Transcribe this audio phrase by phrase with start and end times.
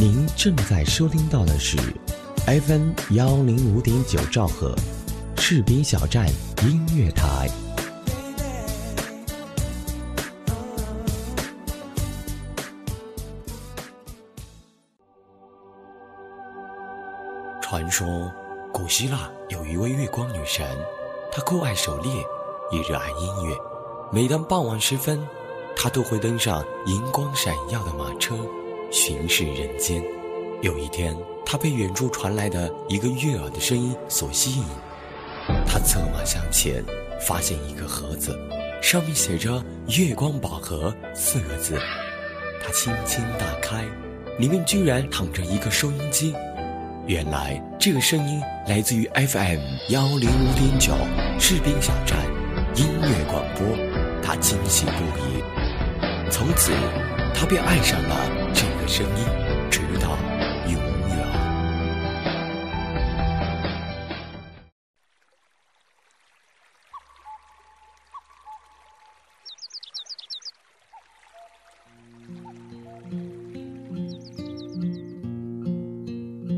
[0.00, 1.76] 您正在收听到的是
[2.46, 4.74] FM 幺零五点九兆赫，
[5.36, 6.26] 士兵小站
[6.62, 7.46] 音乐台。
[17.60, 18.32] 传说，
[18.72, 20.66] 古希腊有一位月光女神，
[21.30, 22.10] 她酷爱狩猎，
[22.72, 23.54] 也热爱音乐。
[24.10, 25.22] 每当傍晚时分，
[25.76, 28.34] 她都会登上银光闪耀的马车，
[28.90, 30.02] 巡视人间。
[30.62, 34.64] 有一天，他被远处传来的一个悦耳的声音所吸引，
[35.66, 36.84] 他策马向前，
[37.26, 38.38] 发现一个盒子，
[38.82, 39.62] 上面写着
[39.98, 41.78] “月光宝盒”四个字。
[42.62, 43.84] 他轻轻打开，
[44.38, 46.34] 里面居然躺着一个收音机。
[47.06, 50.92] 原来这个声音来自于 FM 幺零五点九
[51.40, 52.18] 士兵小站
[52.76, 53.66] 音乐广播，
[54.22, 55.42] 他惊喜不已。
[56.30, 56.72] 从此，
[57.34, 58.39] 他便爱上了
[58.92, 59.24] 声音，
[59.70, 60.18] 直到
[60.66, 60.74] 永
[61.10, 61.16] 远。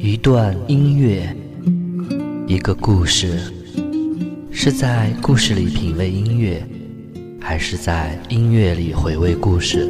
[0.00, 1.36] 一段音乐，
[2.46, 3.52] 一个故事，
[4.50, 6.66] 是在故事里品味音乐，
[7.38, 9.86] 还是在音乐里回味故事？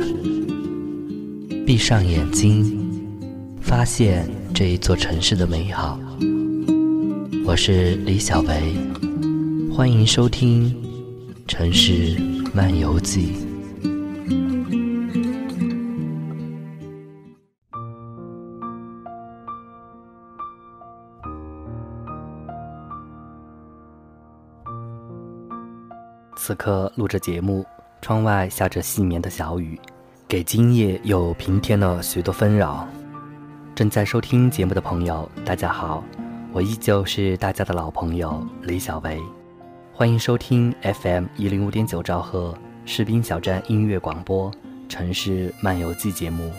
[1.72, 2.78] 闭上眼睛，
[3.62, 5.98] 发现这一座城市的美好。
[7.46, 8.76] 我是李小维，
[9.74, 10.70] 欢迎收听
[11.48, 12.20] 《城市
[12.52, 13.32] 漫游记》。
[26.36, 27.64] 此刻录着节目，
[28.02, 29.80] 窗外下着细绵的小雨，
[30.33, 32.88] 给今夜又平添了许多纷扰。
[33.75, 36.02] 正在收听节目的朋友，大家好，
[36.55, 39.20] 我依旧是大家的老朋友李小维，
[39.92, 42.56] 欢迎收听 FM 一零五点九兆赫
[42.86, 44.51] 士兵小站音乐广播
[44.89, 46.51] 《城市漫游记》节目。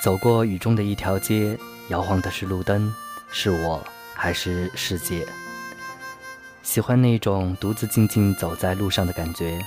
[0.00, 2.94] 走过雨中的一条街，摇晃的是路灯，
[3.32, 3.82] 是我。
[4.14, 5.26] 还是世界。
[6.62, 9.58] 喜欢那种独自静静走在路上的感觉，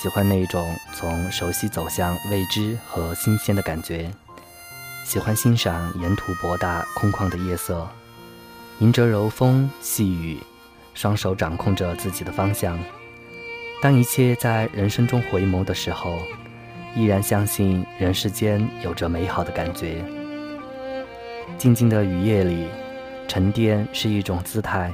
[0.00, 4.10] 喜欢那种从熟悉走向未知和新鲜的感觉，
[5.04, 7.86] 喜欢欣赏沿途博大空旷的夜色，
[8.78, 10.38] 迎着柔风细雨，
[10.94, 12.78] 双手掌控着自己的方向。
[13.82, 16.16] 当一切在人生中回眸的时候，
[16.94, 20.02] 依然相信人世间有着美好的感觉。
[21.58, 22.66] 静静的雨夜里。
[23.28, 24.92] 沉淀是一种姿态，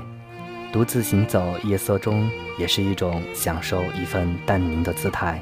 [0.73, 5.39] 独自行走夜色中，也是一种享受一份淡宁的姿态。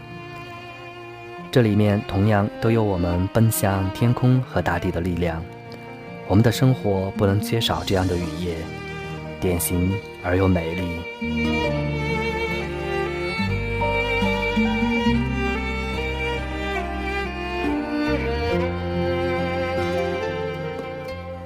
[1.53, 5.41] 这里面同样都有我们奔向天空和大地的力量。
[6.27, 8.57] 我们的生活不能缺少这样的雨夜，
[9.41, 9.93] 典型
[10.25, 11.01] 而又美丽。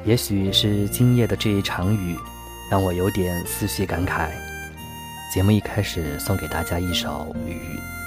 [0.06, 2.15] 也许是今夜的这一场雨，
[2.75, 4.31] 让我有点思绪感慨。
[5.33, 7.55] 节目一开始送给大家一首《雨》，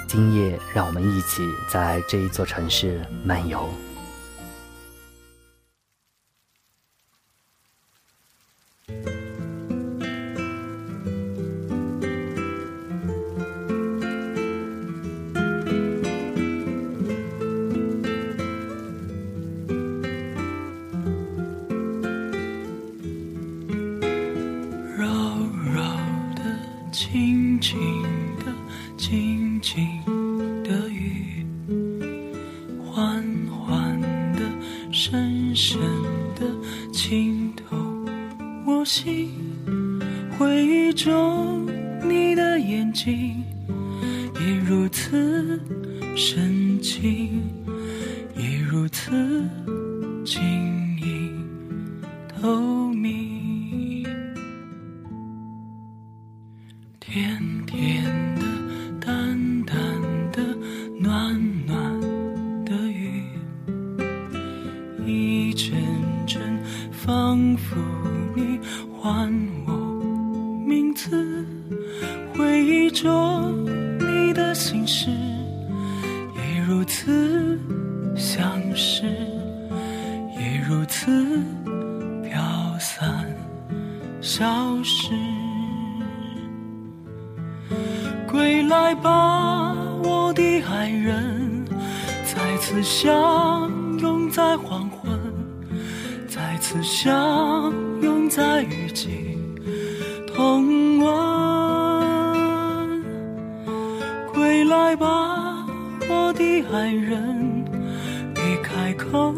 [0.10, 1.42] 今夜让我们一起
[1.72, 3.70] 在这一座城市漫游。
[27.10, 27.80] 轻轻
[28.46, 28.54] 的
[28.98, 29.88] 轻轻
[30.62, 31.46] 的雨
[32.86, 34.02] 缓缓
[34.34, 34.42] 的
[34.92, 35.80] 深深
[36.36, 36.46] 的
[36.92, 37.78] 浸透
[38.66, 39.32] 我心
[40.38, 41.57] 回忆中
[88.88, 91.66] 来吧，我的爱人，
[92.24, 93.70] 再次相
[94.00, 95.12] 拥在黄昏，
[96.26, 99.38] 再次相拥在雨季
[100.26, 101.08] 同吻。
[104.34, 105.68] 归来吧，
[106.08, 107.66] 我的爱人，
[108.34, 109.34] 别开口，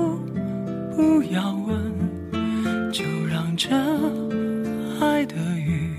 [0.95, 3.67] 不要问，就让这
[5.03, 5.91] 爱的雨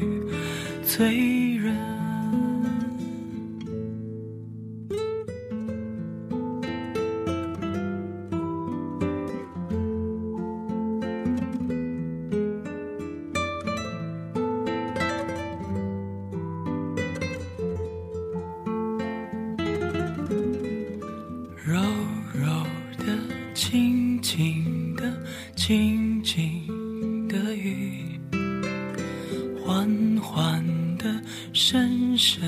[29.71, 29.89] 缓
[30.21, 30.65] 缓
[30.99, 31.05] 的
[31.53, 32.43] 深深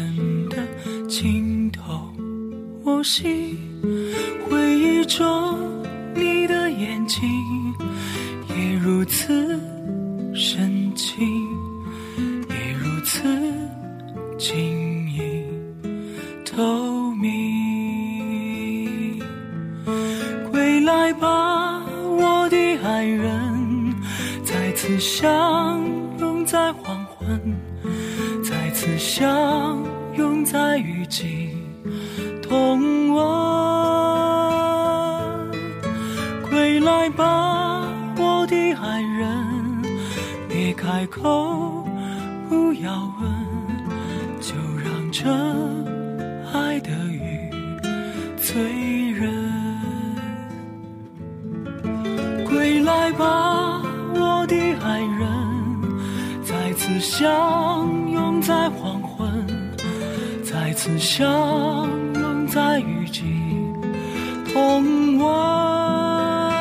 [0.49, 0.57] 的
[1.09, 2.11] 浸透
[2.83, 3.57] 我心
[4.45, 5.57] 回忆中
[6.17, 7.23] 你的眼睛
[8.49, 9.57] 也如此
[56.85, 59.47] 次相拥在黄昏，
[60.43, 63.23] 再次相拥在雨季
[64.53, 66.53] 同晚。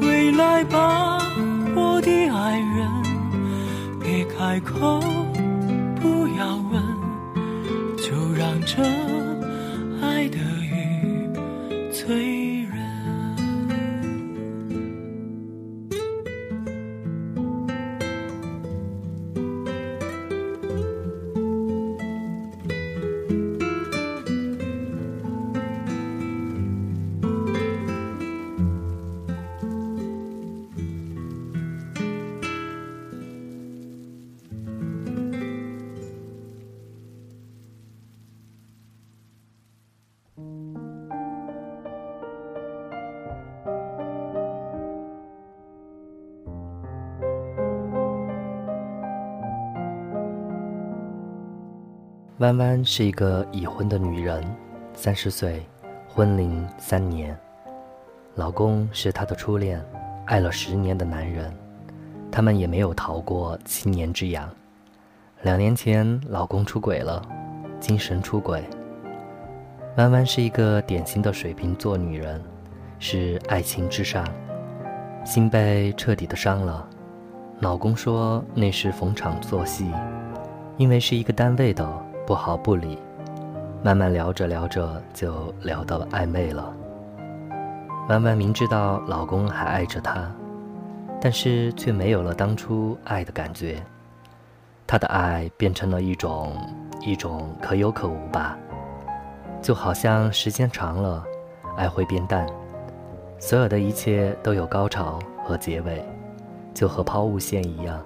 [0.00, 1.22] 归来吧，
[1.76, 2.90] 我的爱人，
[4.00, 5.00] 别开口，
[52.38, 54.44] 弯弯是一个已婚的女人，
[54.92, 55.64] 三十岁，
[56.08, 57.38] 婚龄三年，
[58.34, 59.80] 老公是她的初恋，
[60.24, 61.54] 爱了十年的男人，
[62.32, 64.50] 他们也没有逃过七年之痒。
[65.42, 67.22] 两年前，老公出轨了，
[67.78, 68.64] 精神出轨。
[69.96, 72.42] 弯弯是一个典型的水瓶座女人，
[72.98, 74.26] 是爱情至上，
[75.24, 76.84] 心被彻底的伤了。
[77.60, 79.88] 老公说那是逢场作戏，
[80.76, 82.04] 因为是一个单位的。
[82.26, 82.98] 不好不理，
[83.82, 86.72] 慢慢聊着聊着就聊到了暧昧了。
[88.08, 90.30] 弯弯明知道老公还爱着她，
[91.20, 93.76] 但是却没有了当初爱的感觉。
[94.86, 96.56] 她的爱变成了一种
[97.02, 98.56] 一种可有可无吧，
[99.60, 101.22] 就好像时间长了，
[101.76, 102.46] 爱会变淡。
[103.38, 106.02] 所有的一切都有高潮和结尾，
[106.72, 108.02] 就和抛物线一样，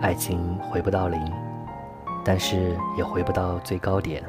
[0.00, 1.20] 爱情回不到零。
[2.28, 4.22] 但是也回不到最高点。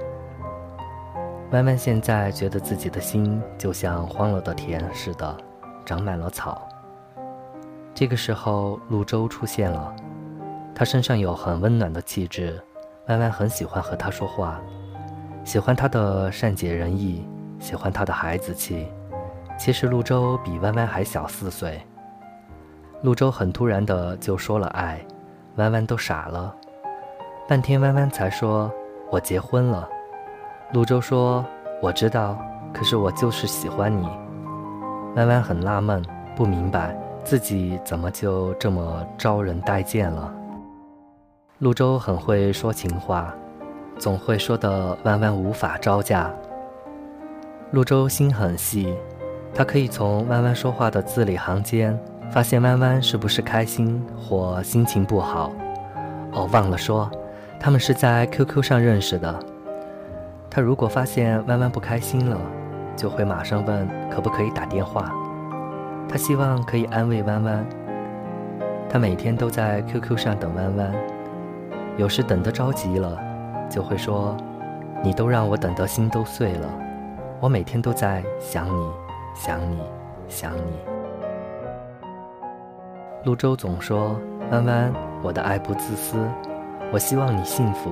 [1.52, 5.36] 弯弯现在觉得自己的心就像荒了的田似的，
[5.86, 6.66] 长满了草。
[7.94, 9.94] 这个时候，陆舟出现了，
[10.74, 12.58] 他身上有很温暖的气质，
[13.10, 14.62] 弯弯很喜欢和他说话，
[15.44, 17.28] 喜欢他的善解人意，
[17.60, 18.88] 喜欢他的孩子气。
[19.58, 21.82] 其实陆舟比弯弯还小四岁。
[23.02, 25.06] 陆舟很突然的就说了爱，
[25.58, 26.56] 弯弯都傻了。
[27.50, 28.72] 半天，弯弯才说
[29.10, 29.90] ：“我结婚了。”
[30.72, 31.44] 陆舟说
[31.82, 32.38] ：“我知道，
[32.72, 34.08] 可是我就是喜欢你。”
[35.18, 36.00] 弯弯很纳闷，
[36.36, 40.32] 不明白自己怎么就这么招人待见了。
[41.58, 43.34] 陆舟很会说情话，
[43.98, 46.32] 总会说的弯弯无法招架。
[47.72, 48.96] 陆舟心很细，
[49.56, 55.52] 他可以从弯弯说话的字里行间发现弯弯是不是开心或心情不好。
[56.32, 57.10] 哦，忘了说。
[57.60, 59.38] 他们是在 QQ 上认识的。
[60.50, 62.40] 他如果发现弯弯不开心了，
[62.96, 65.14] 就会马上问可不可以打电话。
[66.08, 67.66] 他希望可以安慰弯弯。
[68.90, 70.92] 他每天都在 QQ 上等弯弯，
[71.98, 73.20] 有时等得着急了，
[73.70, 74.36] 就会说
[75.04, 76.68] ：“你都让我等得心都碎了，
[77.40, 78.90] 我每天都在想你，
[79.36, 79.78] 想你，
[80.28, 80.80] 想你。”
[83.26, 86.18] 陆舟总说：“弯弯，我的爱不自私，
[86.92, 87.92] 我希望你幸福，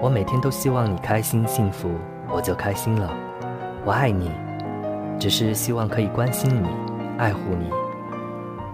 [0.00, 1.90] 我每天都希望你开心幸福，
[2.30, 3.12] 我就开心了。
[3.84, 4.30] 我爱你，
[5.18, 6.68] 只是希望可以关心你，
[7.18, 7.70] 爱护你。”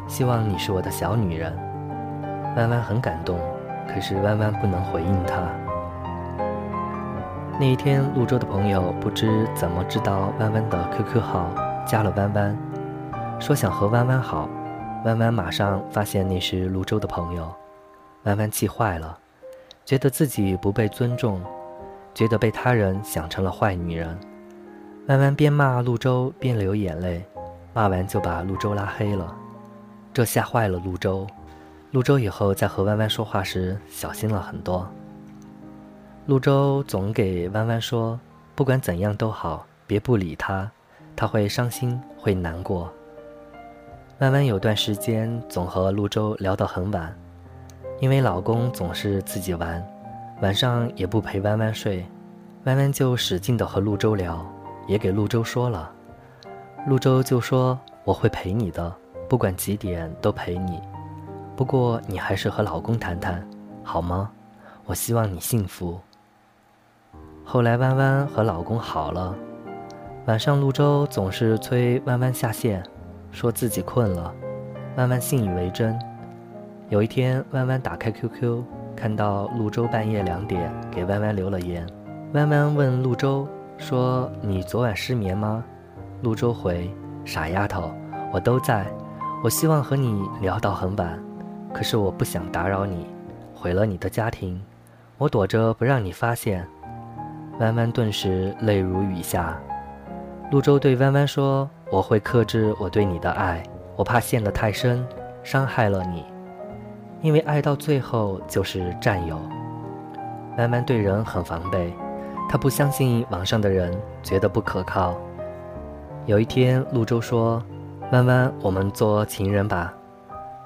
[0.06, 1.52] 希望你是我的小女人，
[2.56, 3.36] 弯弯很感动，
[3.92, 5.42] 可是弯弯不能回应他。
[7.58, 11.48] 那一天，潞州的朋友不知怎么知道弯弯的 QQ 号，
[11.84, 12.56] 加了弯弯，
[13.40, 14.48] 说想和弯弯好。
[15.04, 17.52] 弯弯马上发现那是潞州的朋友，
[18.24, 19.18] 弯弯气坏了，
[19.84, 21.42] 觉得自己不被尊重，
[22.14, 24.18] 觉得被他人想成了坏女人。
[25.08, 27.22] 弯弯边骂潞州边流眼泪，
[27.74, 29.36] 骂完就把潞州拉黑了。
[30.12, 31.26] 这吓坏了潞州，
[31.92, 34.88] 潞州以后在和弯弯说话时小心了很多。
[36.26, 38.18] 潞州总给弯弯说，
[38.54, 40.70] 不管怎样都好，别不理他，
[41.14, 42.90] 他会伤心会难过。
[44.20, 47.14] 弯弯有段时间总和潞州聊到很晚，
[48.00, 49.82] 因为老公总是自己玩，
[50.42, 52.04] 晚上也不陪弯弯睡，
[52.64, 54.44] 弯弯就使劲的和陆周聊，
[54.86, 55.90] 也给陆周说了，
[56.86, 58.94] 陆周就说我会陪你的。
[59.26, 60.78] 不管几点都陪你，
[61.56, 63.42] 不过你还是和老公谈谈，
[63.82, 64.30] 好吗？
[64.84, 65.98] 我希望你幸福。
[67.42, 69.34] 后来弯弯和老公好了，
[70.26, 72.84] 晚上陆周总是催弯弯下线，
[73.32, 74.32] 说自己困了，
[74.96, 75.98] 弯弯信以为真。
[76.90, 78.62] 有一天，弯弯打开 QQ，
[78.94, 81.86] 看到陆舟半夜两点给弯弯留了言，
[82.34, 83.48] 弯弯问陆舟
[83.78, 85.64] 说：“你昨晚失眠吗？”
[86.22, 86.90] 陆舟回
[87.24, 87.90] ：“傻丫头，
[88.32, 88.86] 我都在。”
[89.42, 91.18] 我希望和你聊到很晚，
[91.72, 93.06] 可是我不想打扰你，
[93.54, 94.62] 毁了你的家庭，
[95.18, 96.66] 我躲着不让你发现。
[97.60, 99.58] 弯弯顿时泪如雨下。
[100.50, 103.62] 陆舟对弯弯说：“我会克制我对你的爱，
[103.96, 105.06] 我怕陷得太深，
[105.42, 106.24] 伤害了你，
[107.24, 109.40] 因为爱到最后就是占有。”
[110.58, 111.92] 弯弯对人很防备，
[112.48, 115.16] 他不相信网上的人，觉得不可靠。
[116.26, 117.60] 有一天，陆舟说。
[118.12, 119.92] 弯弯，我们做情人吧。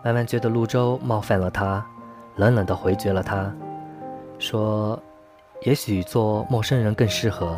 [0.05, 1.83] 弯弯觉得陆舟冒犯了他，
[2.37, 3.51] 冷冷地回绝了他，
[4.41, 5.01] 说
[5.63, 7.57] ：“也许做陌生人更适合。”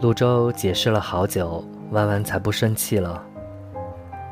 [0.00, 3.22] 陆舟解释了好久，弯弯才不生气了。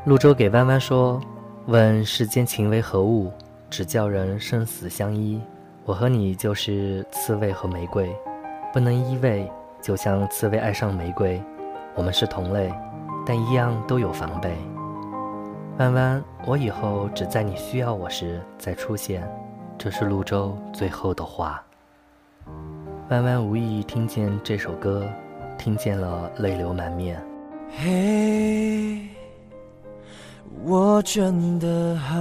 [0.07, 1.21] 陆舟给弯弯说
[1.69, 3.31] ：“问世间情为何物，
[3.71, 5.41] 只叫人生死相依。
[5.85, 8.15] 我和你就是刺猬和玫瑰，
[8.73, 9.49] 不能依偎，
[9.81, 11.43] 就像刺猬爱上玫瑰。
[11.95, 12.73] 我们是同类。”
[13.27, 14.57] 但一样都有防备。
[15.77, 19.23] 弯弯，我以后只在你需要我时再出现。
[19.77, 21.63] 这是陆舟最后的话。
[23.11, 25.07] 弯弯无意听见这首歌，
[25.59, 27.23] 听见了泪流满面。
[27.77, 29.07] 嘿，
[30.65, 32.17] 我真的好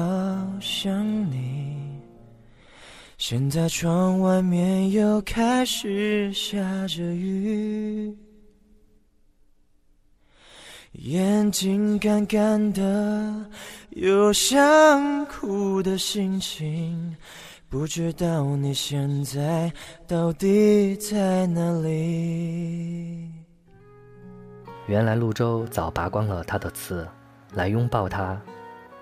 [0.60, 1.76] 想你。
[3.18, 8.16] 现在窗外面又开始下着雨。
[10.94, 13.46] 眼睛干干的，
[13.90, 17.16] 有想哭的心情，
[17.70, 19.72] 不知道你现在
[20.08, 23.30] 到底在哪里。
[24.88, 27.08] 原来潞州早拔光了他的刺，
[27.54, 28.40] 来拥抱他，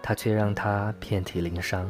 [0.02, 1.90] 他却让他遍体鳞伤。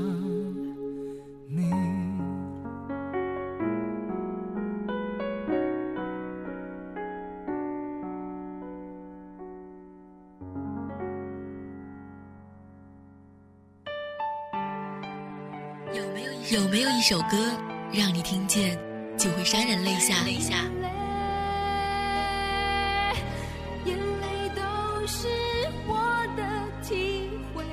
[17.01, 17.51] 一首歌
[17.91, 18.77] 让你听见
[19.17, 20.23] 就会潸然泪下？
[20.23, 20.53] 泪下。
[23.85, 24.61] 眼泪都
[25.07, 25.27] 是
[25.87, 26.43] 我的
[26.87, 27.63] 体会。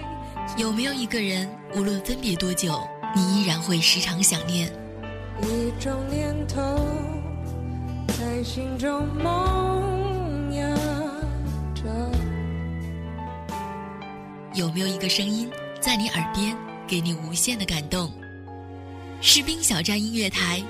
[0.56, 2.80] 有没有一个人，无论分别多久，
[3.14, 4.72] 你依然会时常想念？
[5.42, 6.62] 一种念头
[8.06, 10.74] 在心中萌芽
[11.74, 11.82] 着。
[14.54, 15.50] 有没有一个声音
[15.82, 18.10] 在你耳边，给你无限的感动？
[19.20, 20.62] 士兵小站音乐台，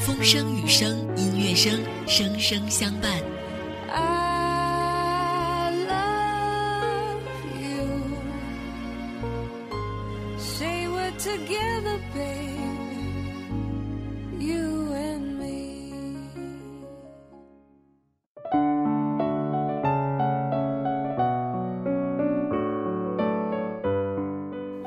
[0.00, 4.31] 风声雨声音乐声，声声相伴。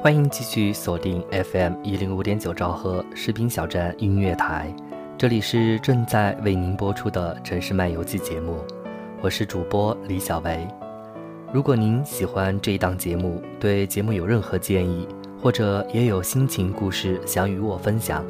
[0.05, 4.71] 欢迎继续锁定 FM 一零五点九兆赫士兵小站音乐台，
[5.17, 8.59] 这里是正在为您播出的城市漫游记节目，
[9.19, 10.67] 我是主播李小维。
[11.51, 15.07] 如果您喜欢这一档节目，对节目有任何建议，
[15.41, 18.23] 或者也有心情故事想与我分享，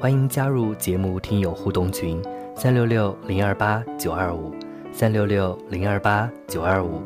[0.00, 2.20] 欢迎加入节目听友互动群
[2.56, 4.52] 三六六零二八九二五
[4.90, 7.00] 三六六零二八九二五，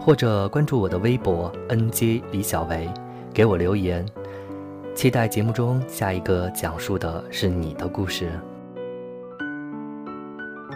[0.00, 2.88] 或者关注我的微博 NJ 李小维。
[3.34, 4.06] 给我留言，
[4.94, 8.30] 期待节目中下一个讲述的是你的故事。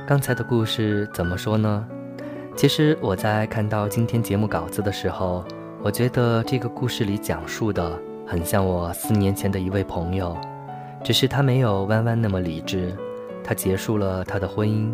[0.09, 1.87] 刚才的故事怎么说呢？
[2.57, 5.45] 其实我在看到今天节目稿子的时候，
[5.85, 10.37] 我觉得这个故事里讲述的很像我四年前的一位朋友，
[11.05, 12.93] 只是他没有弯弯那么理智。
[13.45, 14.93] 他结束了他的婚姻，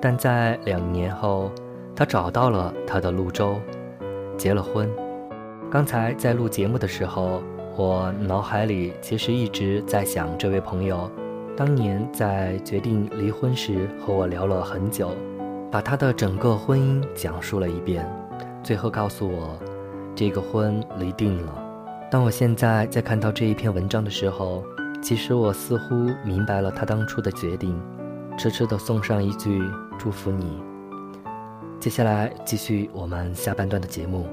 [0.00, 1.52] 但在两年后，
[1.94, 3.60] 他找到了他的泸州，
[4.38, 4.88] 结了婚。
[5.72, 7.42] 刚才在录节目的时候，
[7.78, 11.10] 我脑海里其实一直在想这位朋友，
[11.56, 15.16] 当年在决定离婚时和我聊了很久，
[15.70, 18.06] 把他的整个婚姻讲述了一遍，
[18.62, 19.58] 最后告诉我，
[20.14, 21.64] 这个婚离定了。
[22.10, 24.62] 当我现在在看到这一篇文章的时候。
[25.02, 27.76] 其实我似乎明白了他当初的决定，
[28.38, 29.60] 痴痴的送上一句
[29.98, 30.62] 祝福你。
[31.80, 34.28] 接下来继续我们下半段的节目。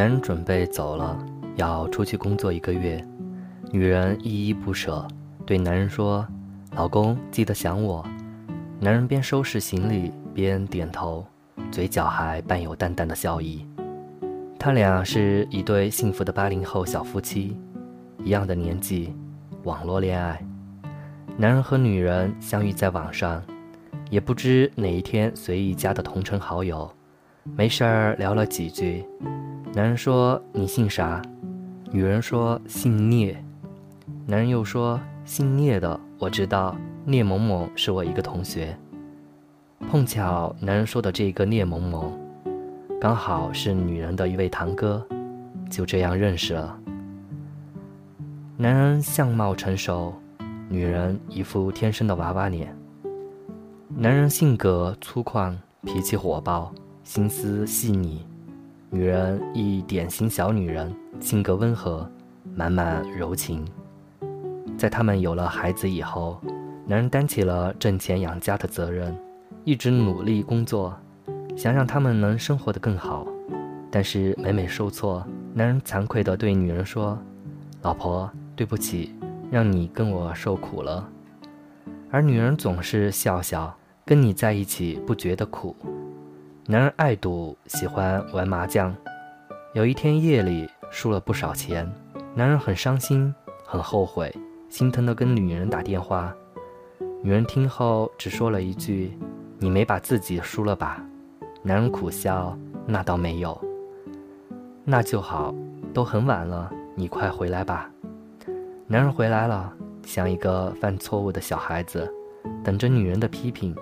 [0.00, 1.14] 男人准备走了，
[1.56, 3.06] 要出去工作一个月，
[3.70, 5.06] 女人依依不舍，
[5.44, 6.26] 对男人说
[6.74, 8.02] ：“老公，记得想我。”
[8.80, 11.26] 男人边收拾行李边点头。
[11.70, 13.66] 嘴角还伴有淡淡的笑意，
[14.58, 17.54] 他俩是一对幸福的八零后小夫妻，
[18.24, 19.12] 一样的年纪，
[19.64, 20.42] 网络恋爱。
[21.36, 23.42] 男人和女人相遇在网上，
[24.08, 26.90] 也不知哪一天随意加的同城好友，
[27.44, 29.04] 没事儿聊了几句。
[29.74, 31.22] 男人说：“你姓啥？”
[31.90, 33.36] 女人说：“姓聂。”
[34.26, 38.76] 男人又说：“姓聂的我知道，聂某某是我一个同学。”
[39.90, 42.12] 碰巧，男人说的这个聂某某，
[43.00, 45.04] 刚好是女人的一位堂哥，
[45.70, 46.78] 就这样认识了。
[48.56, 50.12] 男人相貌成熟，
[50.68, 52.76] 女人一副天生的娃娃脸。
[53.88, 56.72] 男人性格粗犷，脾气火爆，
[57.10, 58.24] 心思细腻；
[58.88, 62.08] 女人一典型小女人，性格温和，
[62.54, 63.64] 满满柔情。
[64.78, 66.40] 在他们有了孩子以后，
[66.86, 69.12] 男人担起了挣钱养家的责任。
[69.64, 70.96] 一直努力工作，
[71.56, 73.26] 想让他们能生活得更好，
[73.90, 77.18] 但是每每受挫，男人惭愧地对女人说
[77.82, 79.12] ：“老婆，对不起，
[79.50, 81.08] 让你跟我受苦了。”
[82.08, 85.74] 而女人总是笑笑：“跟你在一起不觉得苦。”
[86.70, 88.94] 男人爱赌，喜欢玩麻将。
[89.74, 91.84] 有一天夜里输了不少钱，
[92.32, 93.34] 男人很伤心，
[93.66, 94.32] 很后悔，
[94.68, 96.32] 心疼地跟女人打电话。
[97.24, 99.18] 女人听后只说了一句。
[99.58, 101.04] 你没把自己输了吧？
[101.60, 102.56] 男人苦笑
[102.86, 103.60] ：“那倒没有。”
[104.86, 105.52] 那就好，
[105.92, 107.90] 都很晚了，你快回来吧。
[108.86, 109.72] 男人回来了，
[110.06, 112.08] 像一个犯错误的小孩子，
[112.62, 113.74] 等着女人的批评，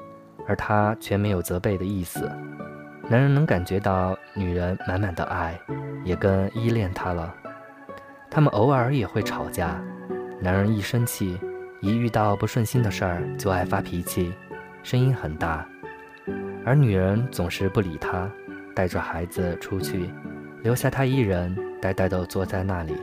[0.47, 2.27] 而他却没有责备的意思。
[3.11, 5.59] 男人能感觉到女人满满的爱，
[6.05, 7.35] 也更依恋她了。
[8.31, 9.83] 他们偶尔也会吵架，
[10.43, 11.41] 男人一生气，
[11.81, 14.35] 一遇到不顺心的事儿就爱发脾气。
[14.83, 15.67] 声音很大，
[16.67, 18.31] 而女人总是不理他，
[18.75, 20.13] 带着孩子出去，
[20.63, 22.95] 留下他一人呆呆地坐在那里。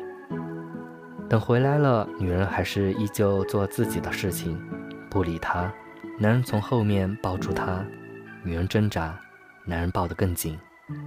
[1.28, 4.62] 等回来了，女人还是依旧做自己的事情，
[5.10, 5.74] 不理他。
[6.20, 7.84] 男人从后面抱住她，
[8.44, 9.20] 女人挣扎，
[9.66, 10.58] 男人抱得更紧。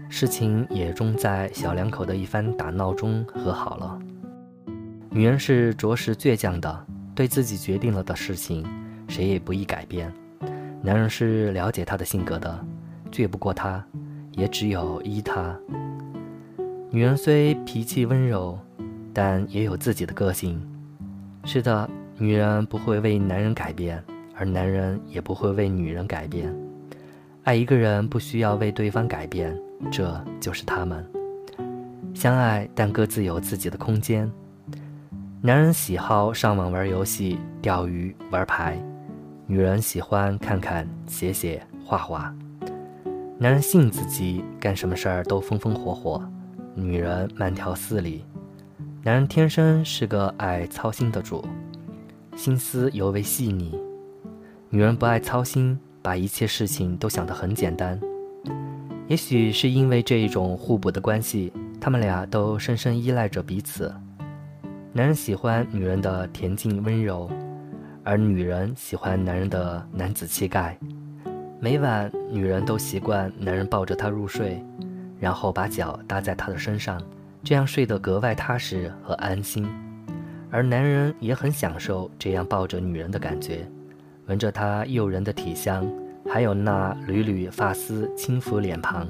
[0.09, 3.99] 事情也终在小两口的一番打闹中和好了。
[5.11, 8.67] 女人是着实倔强的，对自己决定了的事情，
[9.09, 10.13] 谁也不易改变。
[10.83, 12.67] 男人是了解她的性格的，
[13.13, 13.85] 倔不过她，
[14.33, 15.57] 也只有依她。
[16.91, 18.59] 女人虽脾气温柔，
[19.13, 20.61] 但也有自己的个性。
[21.45, 24.03] 是的，女人不会为男人改变，
[24.35, 26.53] 而男人也不会为女人改变。
[27.49, 29.59] 爱一个人不需要为对方改变，
[29.91, 31.03] 这就是他们
[32.13, 34.31] 相爱，但各自有自己的空间。
[35.41, 38.79] 男人喜好上网玩游戏、钓鱼、玩牌。
[39.47, 42.35] 女人喜欢看看、写写、画画，
[43.39, 46.21] 男人性子急，干什么事儿都风风火火；
[46.75, 48.27] 女人慢条斯理。
[49.03, 51.43] 男人天生是个爱操心的主，
[52.37, 53.71] 心思尤为细腻；
[54.69, 58.01] 女人不爱操心，把一切事情都想得很简单。
[59.09, 63.95] 也许是因为这一种互补的关系，他们俩都深深依赖着彼此。
[64.95, 67.31] 男人喜欢女人的恬静温柔。
[68.05, 70.79] 而女人喜欢男人的男子气概，
[71.61, 74.65] 每晚女人都习惯男人抱着她入睡，
[75.21, 76.99] 然后把脚搭在她的身上，
[77.45, 79.69] 这样睡得格外踏实和安心。
[80.51, 83.71] 而男人也很享受这样抱着女人的感觉，
[84.29, 85.91] 闻着她诱人的体香
[86.31, 89.09] 还有那缕缕发丝轻抚脸庞。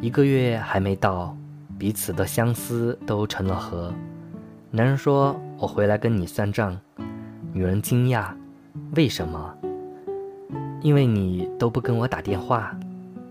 [0.00, 1.36] 一个月还没到
[1.76, 3.92] 彼此的相思都成了河。
[4.70, 6.78] 男人说我回来跟你算账。
[7.52, 8.28] 女人惊讶
[8.94, 9.54] 为什么？
[10.80, 12.78] 因为你都不跟我打电话。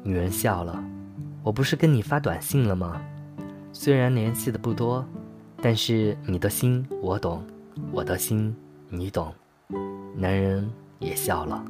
[0.03, 0.83] 女人笑了
[1.43, 3.01] 我不是跟你发短信了吗？
[3.71, 5.05] 虽然联系的不多
[5.61, 7.41] 但是你的心我懂
[7.91, 8.53] 我的心
[8.89, 9.33] 你懂。
[10.19, 11.63] 男人也笑了。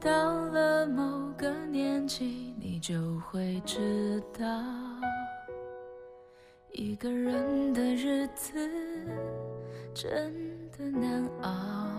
[0.00, 4.46] 到了某个年纪你就会知道
[6.72, 8.52] 一个人的日子
[9.94, 10.32] 真
[10.70, 11.98] 的难熬。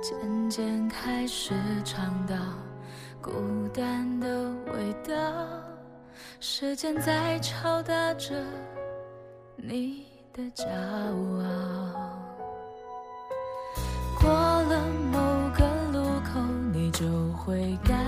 [0.00, 1.52] 渐渐开始
[1.84, 2.34] 尝到
[3.20, 3.32] 孤
[3.74, 5.14] 单的味道
[6.38, 8.34] 时间在敲打着
[9.56, 12.28] 你的骄傲。
[14.20, 15.18] 过了某
[15.56, 16.40] 个路口
[16.72, 18.07] 你就会感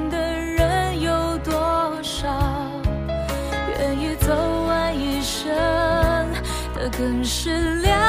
[7.01, 7.49] 更是
[7.81, 8.00] 亮。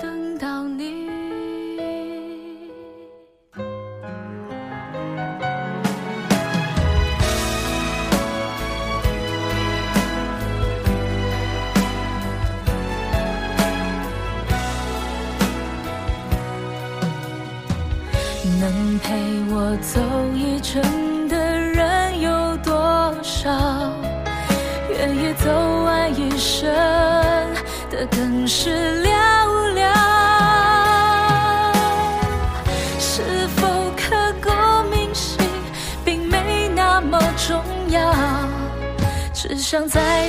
[0.00, 1.07] 等到你
[39.78, 40.28] 想在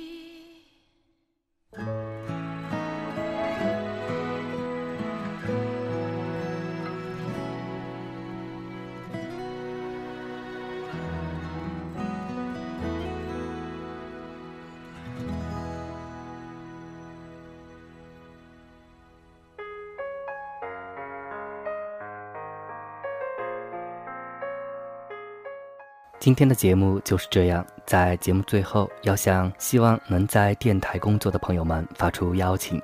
[26.21, 32.79] 今天的节目就是这样，在节目最后，要向希望能在电台工作的朋友们发出邀请：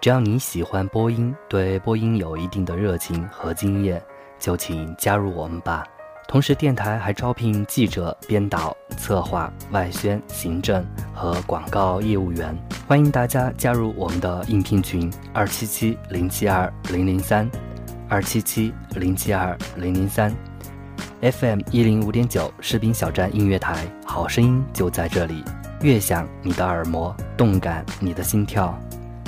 [0.00, 4.00] 只要你喜欢播音，对播音有一定的热情和经验，
[4.38, 5.84] 就请加入我们吧。
[6.28, 17.50] 同时，电台还招聘记者、编导、策划、外宣、行政和广告业务员，欢迎大家加入我们的应聘群：二七七零七二零零三，
[18.08, 20.32] 二七七零七二零零三。
[21.20, 25.42] FM 一零五点九士兵小站音乐台，好声音就在这里，
[25.82, 28.78] 悦享你的耳膜，动感你的心跳。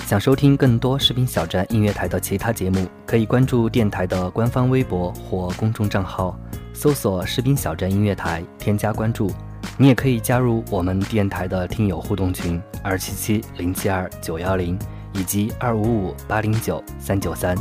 [0.07, 6.39] 想收听更多士兵小站音乐台的其他节目，可以关注电台的官方微博或公众账号，
[6.73, 9.29] 搜索“士兵小站音乐台”，添加关注。
[9.77, 14.79] 你也可以加入我们电台的听友互动群：二七七零七二九幺零
[15.13, 17.57] 以及二五五八零九三九三。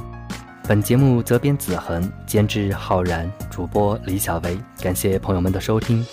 [0.70, 4.56] 本节目责编子恒，监制浩然，主播李小维。
[4.80, 6.06] 感谢朋友们的收听，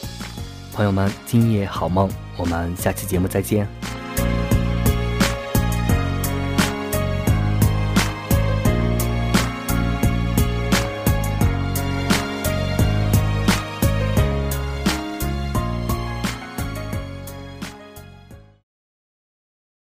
[0.73, 3.69] 朋友们今夜好梦，我们下期节目再见。